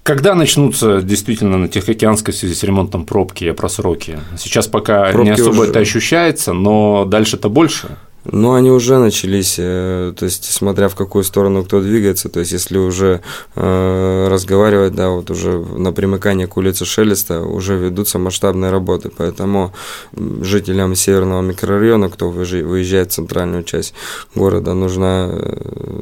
Когда 0.02 0.34
начнутся 0.34 1.02
действительно 1.02 1.58
на 1.58 1.68
Тихоокеанской 1.68 2.32
в 2.32 2.36
связи 2.36 2.54
с 2.54 2.62
ремонтом 2.62 3.04
пробки, 3.04 3.44
я 3.44 3.52
про 3.54 3.68
сроки? 3.68 4.18
Сейчас 4.38 4.66
пока 4.66 5.12
пробки 5.12 5.28
не 5.28 5.34
особо 5.34 5.60
уже... 5.60 5.70
это 5.70 5.80
ощущается, 5.80 6.54
но 6.54 7.04
дальше-то 7.04 7.50
больше. 7.50 7.98
Ну, 8.24 8.52
они 8.52 8.70
уже 8.70 8.98
начались, 8.98 9.56
э, 9.58 10.12
то 10.16 10.24
есть, 10.24 10.44
смотря 10.44 10.88
в 10.88 10.94
какую 10.94 11.24
сторону 11.24 11.64
кто 11.64 11.80
двигается, 11.80 12.28
то 12.28 12.40
есть, 12.40 12.52
если 12.52 12.76
уже 12.78 13.20
э, 13.54 14.28
разговаривать, 14.28 14.94
да, 14.94 15.08
вот 15.08 15.30
уже 15.30 15.58
на 15.58 15.92
примыкании 15.92 16.46
к 16.46 16.56
улице 16.56 16.84
Шелеста 16.84 17.40
уже 17.42 17.76
ведутся 17.76 18.18
масштабные 18.18 18.70
работы, 18.70 19.10
поэтому 19.16 19.72
жителям 20.42 20.94
северного 20.94 21.40
микрорайона, 21.40 22.10
кто 22.10 22.30
выезжает 22.30 23.10
в 23.10 23.14
центральную 23.14 23.64
часть 23.64 23.94
города, 24.34 24.74
нужно 24.74 25.30
э, 25.32 26.00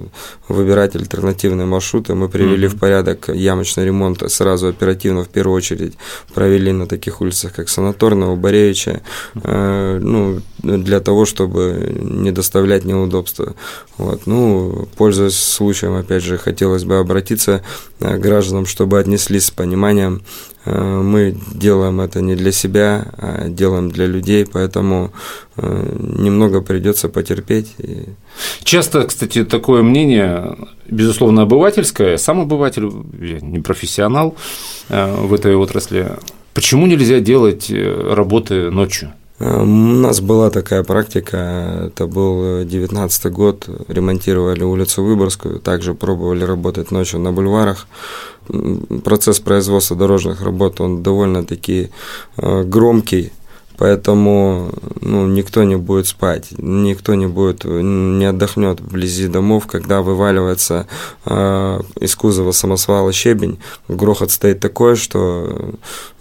выбирать 0.49 0.97
альтернативные 0.97 1.67
маршруты. 1.67 2.15
Мы 2.15 2.29
привели 2.29 2.67
mm-hmm. 2.67 2.77
в 2.77 2.79
порядок 2.79 3.29
ямочный 3.29 3.85
ремонт 3.85 4.23
сразу 4.31 4.69
оперативно, 4.69 5.23
в 5.23 5.29
первую 5.29 5.57
очередь, 5.57 5.95
провели 6.35 6.73
на 6.73 6.87
таких 6.87 7.21
улицах, 7.21 7.55
как 7.55 7.69
Санаторного, 7.69 8.35
Боревича, 8.35 9.03
э, 9.35 9.99
ну, 10.03 10.41
для 10.63 11.01
того, 11.01 11.25
чтобы 11.25 12.08
не 12.09 12.33
доставлять 12.33 12.85
неудобства. 12.85 13.55
Вот. 13.97 14.27
Ну, 14.27 14.89
пользуясь 14.97 15.37
случаем, 15.37 15.95
опять 15.95 16.23
же, 16.23 16.39
хотелось 16.39 16.85
бы 16.85 16.99
обратиться 16.99 17.63
к 18.01 18.19
гражданам, 18.19 18.67
чтобы 18.67 18.99
отнеслись 18.99 19.47
с 19.47 19.51
пониманием. 19.51 20.23
Э, 20.69 21.01
мы 21.03 21.37
делаем 21.53 22.01
это 22.01 22.21
не 22.21 22.35
для 22.35 22.53
себя, 22.53 23.07
а 23.17 23.49
делаем 23.49 23.91
для 23.91 24.07
людей, 24.07 24.47
поэтому 24.47 25.13
э, 25.57 25.97
немного 25.99 26.61
придется 26.61 27.09
потерпеть. 27.09 27.75
Часто, 28.65 29.07
кстати, 29.07 29.45
такое 29.45 29.83
мнение, 29.83 30.57
безусловно, 30.89 31.43
обывательское. 31.43 32.17
Сам 32.19 32.41
обыватель, 32.41 32.91
я 33.21 33.41
не 33.41 33.61
профессионал 33.61 34.37
э, 34.89 35.15
в 35.27 35.33
этой 35.33 35.55
отрасли. 35.55 36.13
Почему 36.55 36.87
нельзя 36.87 37.21
делать 37.21 37.71
работы 37.71 38.71
ночью? 38.71 39.13
У 39.41 39.45
нас 39.45 40.21
была 40.21 40.51
такая 40.51 40.83
практика, 40.83 41.37
это 41.87 42.09
был 42.09 42.65
19 42.65 43.33
год, 43.33 43.69
ремонтировали 43.87 44.65
улицу 44.65 45.05
Выборгскую, 45.05 45.61
также 45.61 45.95
пробовали 45.95 46.43
работать 46.43 46.91
ночью 46.91 47.21
на 47.21 47.33
бульварах. 47.33 47.87
Процесс 49.05 49.39
производства 49.39 49.97
дорожных 49.97 50.43
работ, 50.43 50.81
он 50.81 51.03
довольно-таки 51.03 51.91
э, 52.37 52.65
громкий, 52.65 53.31
Поэтому 53.79 54.73
ну, 55.01 55.29
никто 55.29 55.63
не 55.63 55.77
будет 55.77 56.09
спать, 56.09 56.49
никто 56.59 57.15
не 57.15 57.29
будет, 57.29 57.65
не 57.65 58.25
отдохнет 58.25 58.81
вблизи 58.81 59.29
домов, 59.29 59.69
когда 59.69 60.03
вываливается 60.03 60.89
э, 61.25 61.81
из 62.01 62.17
кузова 62.17 62.51
самосвала 62.51 63.13
щебень, 63.13 63.59
грохот 63.87 64.33
стоит 64.33 64.59
такой, 64.59 64.97
что 64.97 65.75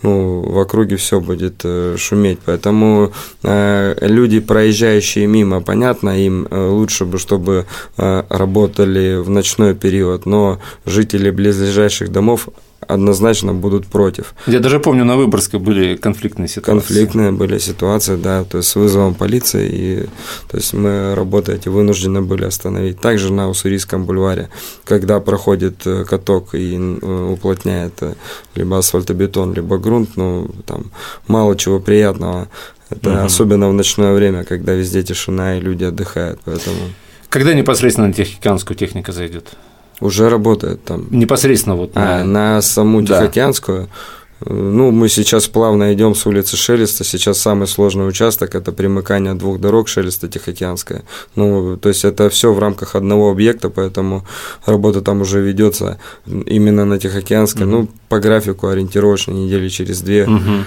ну, 0.04 0.42
в 0.42 0.60
округе 0.60 0.98
все 0.98 1.20
будет 1.20 1.62
э, 1.64 1.96
шуметь. 1.98 2.40
Поэтому 2.46 3.12
э, 3.44 3.96
люди, 4.02 4.40
проезжающие 4.40 5.26
мимо, 5.26 5.62
понятно, 5.62 6.24
им 6.24 6.48
э, 6.50 6.68
лучше 6.70 7.06
бы, 7.06 7.18
чтобы 7.18 7.66
э, 7.98 8.24
работали 8.30 9.18
в 9.18 9.30
ночной 9.30 9.74
период, 9.74 10.28
но 10.28 10.60
жители 10.86 11.32
близлежащих 11.32 12.12
домов 12.12 12.50
однозначно 12.88 13.54
будут 13.54 13.88
против. 13.88 14.34
Я 14.48 14.60
даже 14.60 14.80
помню, 14.80 15.06
на 15.06 15.18
Выборгской 15.18 15.60
были 15.60 15.96
конфликтные 15.96 16.48
ситуации. 16.48 16.72
Конфликтные 16.72 17.32
были 17.32 17.58
ситуации, 17.58 18.16
да, 18.16 18.44
то 18.44 18.58
есть 18.58 18.70
с 18.70 18.76
вызовом 18.76 19.14
полиции, 19.14 19.70
и 19.72 20.10
то 20.50 20.58
есть 20.58 20.74
мы 20.74 21.16
работы 21.16 21.54
эти 21.54 21.70
вынуждены 21.70 22.22
были 22.22 22.46
остановить. 22.46 23.00
Также 23.00 23.34
на 23.34 23.50
Уссурийском 23.50 24.06
бульваре, 24.06 24.50
когда 24.86 25.20
проходит 25.20 25.86
э, 25.86 26.06
каток 26.06 26.56
и 26.56 26.78
э, 26.78 27.30
уплотняет 27.34 27.94
э, 28.02 28.14
либо 28.56 28.78
асфальтобетон, 28.78 29.54
либо 29.54 29.78
грунт, 29.78 30.12
ну, 30.16 30.50
там 30.66 30.92
мало 31.28 31.56
чего 31.56 31.80
приятного. 31.80 32.48
Это 32.90 33.10
угу. 33.12 33.26
особенно 33.26 33.70
в 33.70 33.74
ночное 33.74 34.14
время, 34.14 34.44
когда 34.44 34.74
везде 34.74 35.04
тишина 35.04 35.58
и 35.58 35.62
люди 35.62 35.84
отдыхают, 35.84 36.40
поэтому... 36.46 36.78
Когда 37.30 37.54
непосредственно 37.54 38.08
на 38.08 38.14
Тихоокеанскую 38.14 38.78
техника 38.78 39.12
зайдет? 39.12 39.50
Уже 40.00 40.30
работает 40.30 40.84
там. 40.84 41.08
Непосредственно 41.10 41.76
вот 41.76 41.96
на, 41.96 42.22
а, 42.22 42.24
на 42.24 42.62
саму 42.62 43.02
Тихоокеанскую. 43.04 43.90
Ну, 44.46 44.92
мы 44.92 45.10
сейчас 45.10 45.48
плавно 45.48 45.94
идем 45.94 46.14
с 46.14 46.26
улицы 46.28 46.58
Шелеста. 46.58 47.04
Сейчас 47.04 47.40
самый 47.40 47.68
сложный 47.68 48.08
участок– 48.08 48.54
это 48.56 48.72
примыкание 48.72 49.34
двух 49.34 49.60
дорог 49.60 49.88
Шелеста 49.88 50.28
Тихоокеанская. 50.28 51.04
Ну, 51.36 51.76
то 51.78 51.90
есть 51.90 52.06
это 52.06 52.30
все 52.30 52.54
в 52.54 52.60
рамках 52.60 52.96
одного 52.96 53.32
объекта, 53.32 53.70
поэтому 53.70 54.26
работа 54.66 55.02
там 55.02 55.22
уже 55.22 55.42
ведется 55.42 55.98
именно 56.28 56.86
на 56.86 57.00
Тихоокеанской. 57.00 57.64
Угу. 57.64 57.72
Ну, 57.72 57.88
по 58.10 58.20
графику 58.20 58.68
ориентировочно 58.68 59.32
недели 59.32 59.70
через 59.70 60.02
две. 60.02 60.26
Угу. 60.26 60.66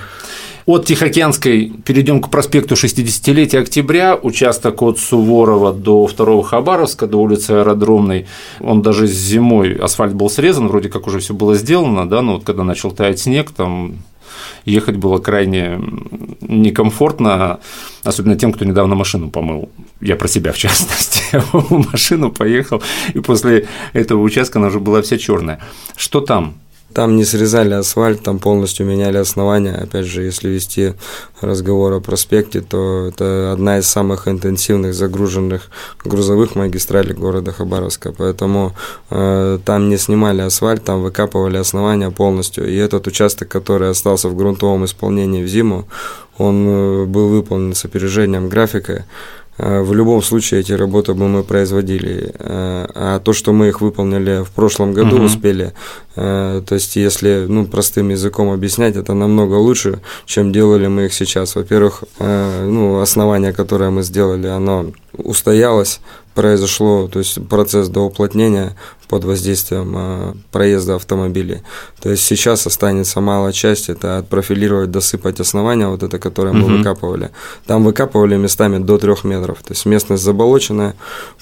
От 0.66 0.86
Тихоокеанской 0.86 1.72
перейдем 1.84 2.20
к 2.20 2.30
проспекту 2.30 2.74
60-летия 2.74 3.60
октября, 3.60 4.16
участок 4.16 4.82
от 4.82 4.98
Суворова 4.98 5.72
до 5.72 6.08
2 6.08 6.42
Хабаровска, 6.42 7.06
до 7.06 7.18
улицы 7.18 7.52
Аэродромной. 7.52 8.26
Он 8.60 8.82
даже 8.82 9.06
зимой, 9.06 9.74
асфальт 9.74 10.14
был 10.14 10.28
срезан, 10.28 10.68
вроде 10.68 10.88
как 10.88 11.06
уже 11.06 11.18
все 11.20 11.34
было 11.34 11.54
сделано, 11.54 12.08
да, 12.08 12.22
но 12.22 12.34
вот 12.34 12.44
когда 12.44 12.64
начал 12.64 12.90
таять 12.90 13.20
снег, 13.20 13.50
там 13.50 13.98
ехать 14.64 14.96
было 14.96 15.18
крайне 15.18 15.80
некомфортно, 16.40 17.60
особенно 18.04 18.36
тем, 18.36 18.52
кто 18.52 18.64
недавно 18.64 18.94
машину 18.94 19.30
помыл. 19.30 19.70
Я 20.00 20.16
про 20.16 20.28
себя, 20.28 20.52
в 20.52 20.58
частности. 20.58 21.42
машину 21.92 22.30
поехал, 22.30 22.82
и 23.14 23.20
после 23.20 23.66
этого 23.92 24.20
участка 24.20 24.58
она 24.58 24.68
уже 24.68 24.80
была 24.80 25.02
вся 25.02 25.18
черная. 25.18 25.60
Что 25.96 26.20
там? 26.20 26.54
Там 26.92 27.16
не 27.16 27.24
срезали 27.24 27.74
асфальт, 27.74 28.22
там 28.22 28.38
полностью 28.38 28.86
меняли 28.86 29.18
основания. 29.18 29.74
Опять 29.74 30.06
же, 30.06 30.22
если 30.22 30.48
вести 30.48 30.94
разговор 31.40 31.92
о 31.92 32.00
проспекте, 32.00 32.60
то 32.60 33.06
это 33.06 33.52
одна 33.52 33.78
из 33.78 33.86
самых 33.86 34.26
интенсивных 34.26 34.94
загруженных 34.94 35.70
грузовых 36.04 36.56
магистралей 36.56 37.14
города 37.14 37.52
Хабаровска. 37.52 38.12
Поэтому 38.12 38.74
э, 39.10 39.58
там 39.64 39.88
не 39.88 39.98
снимали 39.98 40.42
асфальт, 40.42 40.84
там 40.84 41.02
выкапывали 41.02 41.58
основания 41.58 42.10
полностью. 42.10 42.68
И 42.68 42.76
этот 42.76 43.06
участок, 43.06 43.48
который 43.48 43.90
остался 43.90 44.28
в 44.28 44.36
грунтовом 44.36 44.84
исполнении 44.84 45.44
в 45.44 45.48
зиму, 45.48 45.86
он 46.38 46.66
э, 46.66 47.04
был 47.04 47.28
выполнен 47.28 47.74
с 47.74 47.84
опережением 47.84 48.48
графика. 48.48 49.04
Э, 49.62 49.82
в 49.82 49.92
любом 49.92 50.22
случае 50.22 50.60
эти 50.60 50.72
работы 50.72 51.12
бы 51.12 51.28
мы 51.28 51.42
производили. 51.42 52.32
Э, 52.38 52.86
а 52.94 53.20
то, 53.20 53.32
что 53.32 53.52
мы 53.52 53.68
их 53.68 53.80
выполнили 53.80 54.42
в 54.42 54.50
прошлом 54.50 54.94
году, 54.94 55.16
угу. 55.16 55.24
успели, 55.24 55.72
э, 56.16 56.62
то 56.66 56.74
есть 56.74 56.96
если 56.96 57.44
ну, 57.48 57.66
простым 57.66 58.08
языком 58.08 58.50
объяснять, 58.50 58.96
это 58.96 59.12
намного 59.12 59.54
лучше, 59.54 60.00
чем 60.24 60.52
делали 60.52 60.86
мы 60.86 61.06
их 61.06 61.12
сейчас. 61.12 61.56
Во-первых, 61.56 62.04
ну, 62.18 63.00
основание, 63.00 63.52
которое 63.52 63.90
мы 63.90 64.02
сделали, 64.02 64.46
оно 64.46 64.86
устоялось, 65.12 66.00
произошло, 66.34 67.08
то 67.08 67.18
есть 67.18 67.48
процесс 67.48 67.88
доуплотнения 67.88 68.76
под 69.10 69.24
воздействием 69.24 69.94
э, 69.96 70.34
проезда 70.52 70.94
автомобилей. 70.94 71.62
То 72.00 72.10
есть 72.10 72.24
сейчас 72.24 72.66
останется 72.66 73.20
малая 73.20 73.52
часть, 73.52 73.90
это 73.90 74.18
отпрофилировать, 74.18 74.92
досыпать 74.92 75.40
основания, 75.40 75.88
вот 75.88 76.04
это, 76.04 76.20
которое 76.20 76.52
мы 76.52 76.66
угу. 76.66 76.76
выкапывали. 76.76 77.30
Там 77.66 77.82
выкапывали 77.82 78.36
местами 78.36 78.78
до 78.78 78.98
трех 78.98 79.24
метров, 79.24 79.58
то 79.64 79.72
есть 79.72 79.84
местность 79.84 80.22
заболоченная, 80.22 80.94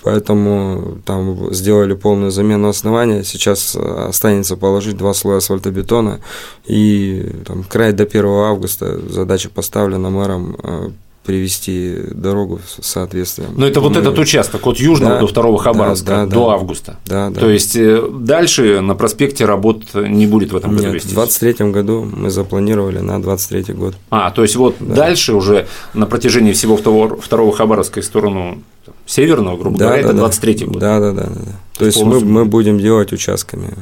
поэтому 0.02 0.98
там 1.04 1.52
сделали 1.52 1.92
полную 1.92 2.30
замену 2.30 2.68
основания. 2.68 3.22
Сейчас 3.22 3.76
останется 3.76 4.56
положить 4.56 4.96
два 4.96 5.12
слоя 5.12 5.37
асфальтобетона 5.37 6.20
и 6.64 7.30
там, 7.46 7.64
край 7.64 7.92
до 7.92 8.04
1 8.04 8.25
августа 8.25 8.98
задача 9.10 9.50
поставлена 9.50 10.08
мэром 10.08 10.56
э, 10.62 10.88
привести 11.28 11.94
дорогу 12.14 12.58
в 12.58 12.82
соответствие. 12.82 13.49
Но 13.54 13.66
это 13.66 13.82
Мы... 13.82 13.88
вот 13.88 13.99
этот 13.99 14.18
участок 14.18 14.66
от 14.66 14.78
Южного 14.78 15.16
да, 15.16 15.20
до 15.20 15.26
Второго 15.26 15.58
Хабаровска 15.58 16.06
да, 16.06 16.25
да, 16.25 16.26
до 16.26 16.47
да, 16.47 16.52
августа. 16.54 16.97
Да, 17.04 17.28
да. 17.28 17.38
То 17.38 17.50
есть 17.50 17.76
э, 17.76 18.02
дальше 18.11 18.80
на 18.80 18.94
проспекте 18.94 19.44
работ 19.44 19.82
не 19.92 20.26
будет 20.26 20.52
в 20.52 20.56
этом 20.56 20.70
году 20.70 20.85
Нет, 20.85 20.94
вестись? 20.94 21.11
в 21.11 21.14
23 21.14 21.70
году 21.70 22.08
мы 22.11 22.30
запланировали 22.30 23.00
на 23.00 23.20
23 23.20 23.75
год. 23.75 23.94
А, 24.08 24.30
то 24.30 24.40
есть 24.40 24.56
вот 24.56 24.76
да. 24.80 24.94
дальше 24.94 25.35
уже 25.35 25.66
на 25.92 26.06
протяжении 26.06 26.52
всего 26.54 26.78
второго, 26.78 27.20
второго 27.20 27.54
Хабаровска 27.54 28.00
в 28.00 28.04
сторону 28.06 28.62
северного, 29.04 29.58
грубо 29.58 29.76
да, 29.76 29.85
говоря, 29.85 30.02
да, 30.04 30.08
это 30.08 30.16
23 30.16 30.54
да. 30.54 30.64
год. 30.64 30.78
Да, 30.78 31.00
да, 31.00 31.12
да. 31.12 31.25
да. 31.25 31.52
То 31.78 31.85
есть 31.85 32.02
мы, 32.02 32.20
мы 32.20 32.47
будем 32.47 32.78
делать 32.78 33.12
участками. 33.12 33.75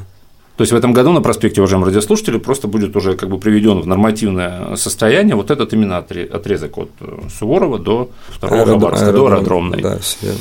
То 0.57 0.63
есть 0.63 0.73
в 0.73 0.77
этом 0.77 0.93
году 0.93 1.13
на 1.13 1.21
проспекте, 1.21 1.61
уважаемые 1.61 1.89
радиослушатели, 1.89 2.39
просто 2.39 2.67
будет 2.67 2.97
уже 2.97 3.15
как 3.15 3.29
бы 3.29 3.39
приведен 3.39 3.81
в 3.81 3.87
нормативное 3.87 4.77
состояние 4.77 5.37
вот 5.37 5.51
этот 5.51 5.73
именно 5.75 5.99
отрезок 5.99 6.79
от 6.79 6.91
э, 7.01 7.19
Суворова 7.39 7.79
до 7.79 8.11
второго 8.29 8.65
Хабаровска, 8.65 9.13
до 9.13 9.27
аэродромной. 9.27 9.83
Да, 9.83 9.99
все. 9.99 10.33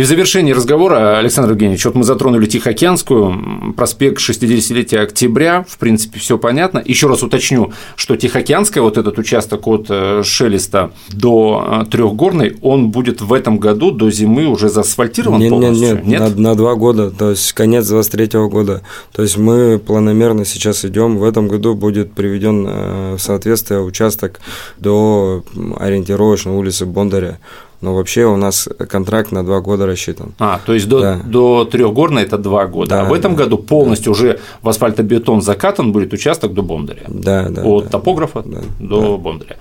И 0.00 0.02
в 0.02 0.06
завершении 0.06 0.52
разговора, 0.52 1.18
Александр 1.18 1.50
Евгеньевич, 1.50 1.84
вот 1.84 1.94
мы 1.94 2.04
затронули 2.04 2.46
Тихоокеанскую, 2.46 3.74
проспект 3.76 4.18
60-летия 4.18 5.00
октября, 5.00 5.62
в 5.68 5.76
принципе, 5.76 6.18
все 6.18 6.38
понятно. 6.38 6.82
Еще 6.82 7.06
раз 7.06 7.22
уточню, 7.22 7.74
что 7.96 8.16
Тихоокеанская, 8.16 8.82
вот 8.82 8.96
этот 8.96 9.18
участок 9.18 9.66
от 9.68 9.88
э, 9.90 10.22
Шелеста 10.24 10.92
до 11.10 11.82
э, 11.82 11.90
Трехгорной, 11.90 12.56
он 12.62 12.90
будет 12.90 13.20
в 13.20 13.30
этом 13.30 13.58
году 13.58 13.90
до 13.90 14.10
зимы 14.10 14.46
уже 14.46 14.70
заасфальтирован 14.70 15.38
нет, 15.38 15.50
полностью? 15.50 15.88
Нет, 15.96 16.06
нет, 16.06 16.20
нет? 16.20 16.36
На, 16.38 16.48
на 16.48 16.54
два 16.54 16.76
года, 16.76 17.10
то 17.10 17.28
есть 17.32 17.52
конец 17.52 17.86
23 17.86 18.48
года. 18.48 18.80
То 19.12 19.20
есть 19.20 19.36
мы 19.36 19.78
планомерно 19.78 20.46
сейчас 20.46 20.82
идем. 20.86 21.18
В 21.18 21.24
этом 21.24 21.46
году 21.46 21.74
будет 21.74 22.14
приведен 22.14 22.66
э, 22.66 23.14
в 23.16 23.18
соответствие 23.18 23.82
участок 23.82 24.40
до 24.78 25.44
ориентировочной 25.78 26.54
улицы 26.54 26.86
Бондаря 26.86 27.38
но 27.80 27.94
вообще 27.94 28.24
у 28.24 28.36
нас 28.36 28.68
контракт 28.88 29.32
на 29.32 29.44
два 29.44 29.60
года 29.60 29.86
рассчитан. 29.86 30.32
А, 30.38 30.60
то 30.64 30.74
есть 30.74 30.88
до, 30.88 31.00
да. 31.00 31.20
до 31.24 31.64
трехгорной 31.64 32.22
это 32.22 32.38
два 32.38 32.66
года, 32.66 32.90
да, 32.90 33.00
а 33.02 33.04
в 33.04 33.12
этом 33.12 33.36
да, 33.36 33.44
году 33.44 33.58
полностью 33.58 34.12
да. 34.12 34.18
уже 34.18 34.40
в 34.62 34.68
асфальтобетон 34.68 35.42
закатан 35.42 35.92
будет 35.92 36.12
участок 36.12 36.54
до 36.54 36.62
Бондаря. 36.62 37.04
Да, 37.08 37.48
да. 37.48 37.62
От 37.62 37.84
да, 37.84 37.90
топографа 37.90 38.42
да, 38.44 38.60
до 38.78 39.00
да. 39.00 39.16
Бондаря. 39.16 39.56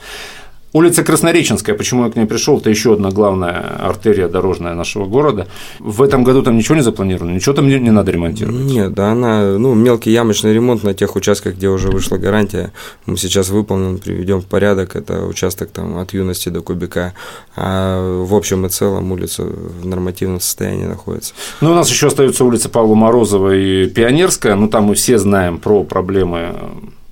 Улица 0.71 1.03
Краснореченская, 1.03 1.75
почему 1.75 2.05
я 2.05 2.11
к 2.11 2.15
ней 2.15 2.25
пришел, 2.25 2.59
это 2.59 2.69
еще 2.69 2.93
одна 2.93 3.09
главная 3.09 3.87
артерия 3.87 4.27
дорожная 4.27 4.75
нашего 4.75 5.05
города. 5.05 5.47
В 5.79 6.03
этом 6.03 6.23
году 6.23 6.43
там 6.43 6.57
ничего 6.57 6.75
не 6.75 6.83
запланировано, 6.83 7.31
ничего 7.31 7.55
там 7.55 7.67
не, 7.67 7.79
не 7.79 7.89
надо 7.89 8.11
ремонтировать. 8.11 8.61
Нет, 8.61 8.93
да, 8.93 9.11
она, 9.11 9.57
ну, 9.57 9.73
мелкий 9.73 10.11
ямочный 10.11 10.53
ремонт 10.53 10.83
на 10.83 10.93
тех 10.93 11.15
участках, 11.15 11.55
где 11.55 11.69
уже 11.69 11.89
вышла 11.89 12.17
гарантия, 12.17 12.71
мы 13.07 13.17
сейчас 13.17 13.49
выполним, 13.49 13.97
приведем 13.97 14.41
в 14.41 14.45
порядок. 14.45 14.95
Это 14.95 15.25
участок 15.25 15.71
там 15.71 15.97
от 15.97 16.13
юности 16.13 16.49
до 16.49 16.61
кубика. 16.61 17.13
А 17.55 18.23
в 18.23 18.35
общем 18.35 18.65
и 18.65 18.69
целом 18.69 19.11
улица 19.11 19.43
в 19.43 19.85
нормативном 19.85 20.39
состоянии 20.39 20.85
находится. 20.85 21.33
Ну, 21.61 21.71
у 21.71 21.75
нас 21.75 21.89
еще 21.89 22.07
остается 22.07 22.45
улица 22.45 22.69
Павла 22.69 22.93
Морозова 22.93 23.55
и 23.55 23.89
Пионерская, 23.89 24.55
ну, 24.55 24.69
там 24.69 24.85
мы 24.85 24.95
все 24.95 25.17
знаем 25.17 25.57
про 25.57 25.83
проблемы 25.83 26.53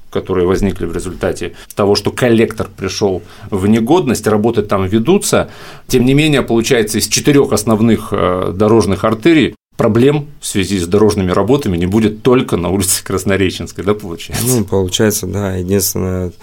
которые 0.10 0.48
возникли 0.48 0.86
в 0.86 0.94
результате 0.94 1.54
того, 1.76 1.96
что 1.96 2.12
коллектор 2.12 2.68
пришел 2.76 3.22
в 3.50 3.68
негодность, 3.68 4.28
работы 4.28 4.62
там 4.62 4.86
ведутся. 4.86 5.50
Тем 5.88 6.06
не 6.06 6.14
менее, 6.14 6.42
получается, 6.42 6.98
из 6.98 7.08
четырех 7.08 7.52
основных 7.52 8.10
э, 8.12 8.54
дорожных 8.56 9.04
артерий 9.04 9.56
проблем 9.78 10.28
в 10.42 10.48
связи 10.48 10.80
с 10.80 10.88
дорожными 10.88 11.32
работами 11.32 11.78
не 11.78 11.86
будет 11.86 12.24
только 12.24 12.58
на 12.58 12.70
улице 12.70 13.04
Краснореченской, 13.04 13.84
да, 13.84 13.94
получается? 13.94 14.46
Ну, 14.46 14.66
получается, 14.66 15.28
да. 15.28 15.56
Единственная 15.56 16.34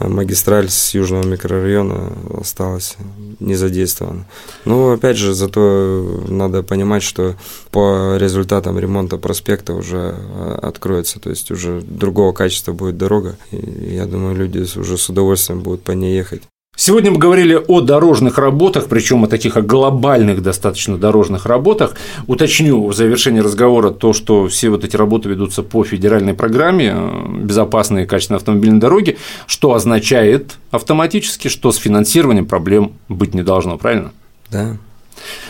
магистраль 0.00 0.68
с 0.68 0.92
южного 0.94 1.24
микрорайона 1.24 2.12
осталась 2.38 2.96
не 3.38 3.54
задействована. 3.54 4.26
Ну, 4.64 4.92
опять 4.92 5.16
же, 5.16 5.34
зато 5.34 6.24
надо 6.28 6.62
понимать, 6.62 7.02
что 7.02 7.36
по 7.70 8.16
результатам 8.16 8.78
ремонта 8.78 9.16
проспекта 9.16 9.74
уже 9.74 10.16
а, 10.16 10.58
откроется, 10.62 11.20
то 11.20 11.30
есть 11.30 11.50
уже 11.50 11.80
другого 11.80 12.32
качества 12.32 12.72
будет 12.72 12.98
дорога, 12.98 13.36
и 13.52 13.94
я 13.94 14.06
думаю, 14.06 14.34
люди 14.34 14.58
уже 14.78 14.98
с 14.98 15.08
удовольствием 15.08 15.60
будут 15.60 15.82
по 15.82 15.92
ней 15.92 16.16
ехать. 16.16 16.42
Сегодня 16.82 17.10
мы 17.10 17.18
говорили 17.18 17.62
о 17.68 17.82
дорожных 17.82 18.38
работах, 18.38 18.86
причем 18.88 19.24
о 19.24 19.26
таких 19.26 19.58
о 19.58 19.60
глобальных 19.60 20.42
достаточно 20.42 20.96
дорожных 20.96 21.44
работах. 21.44 21.94
Уточню 22.26 22.86
в 22.86 22.94
завершении 22.94 23.40
разговора 23.40 23.90
то, 23.90 24.14
что 24.14 24.48
все 24.48 24.70
вот 24.70 24.82
эти 24.82 24.96
работы 24.96 25.28
ведутся 25.28 25.62
по 25.62 25.84
федеральной 25.84 26.32
программе 26.32 26.94
э, 26.96 27.26
«Безопасные 27.42 28.06
и 28.06 28.08
качественные 28.08 28.38
автомобильные 28.38 28.80
дороги», 28.80 29.18
что 29.46 29.74
означает 29.74 30.56
автоматически, 30.70 31.48
что 31.48 31.70
с 31.70 31.76
финансированием 31.76 32.46
проблем 32.46 32.92
быть 33.10 33.34
не 33.34 33.42
должно, 33.42 33.76
правильно? 33.76 34.12
Да. 34.50 34.78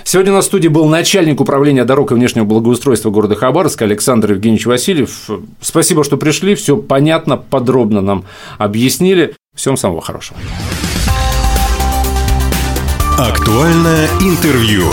Сегодня 0.02 0.32
на 0.32 0.42
студии 0.42 0.66
был 0.66 0.86
начальник 0.88 1.40
управления 1.40 1.84
дорог 1.84 2.10
и 2.10 2.14
внешнего 2.16 2.44
благоустройства 2.44 3.10
города 3.10 3.36
Хабаровска 3.36 3.84
Александр 3.84 4.32
Евгеньевич 4.32 4.66
Васильев. 4.66 5.30
Спасибо, 5.60 6.02
что 6.02 6.16
пришли, 6.16 6.56
все 6.56 6.76
понятно, 6.76 7.36
подробно 7.36 8.00
нам 8.00 8.24
объяснили. 8.58 9.36
Всем 9.54 9.76
самого 9.76 10.00
хорошего. 10.00 10.36
Актуальное 13.20 14.08
интервью. 14.22 14.90